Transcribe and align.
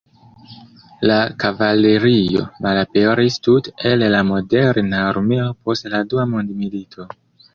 La 1.09 1.17
kavalerio 1.43 2.45
malaperis 2.67 3.37
tute 3.47 3.75
el 3.91 4.05
la 4.15 4.23
moderna 4.31 5.03
armeo 5.11 5.47
post 5.67 5.91
la 5.95 6.01
Dua 6.15 6.27
Mondmilito. 6.33 7.07